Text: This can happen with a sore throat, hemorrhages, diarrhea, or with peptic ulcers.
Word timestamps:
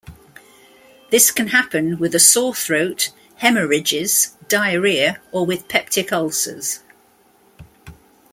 This 1.11 1.29
can 1.29 1.49
happen 1.49 1.99
with 1.99 2.15
a 2.15 2.19
sore 2.19 2.55
throat, 2.55 3.11
hemorrhages, 3.35 4.35
diarrhea, 4.47 5.21
or 5.31 5.45
with 5.45 5.67
peptic 5.67 6.11
ulcers. 6.11 6.79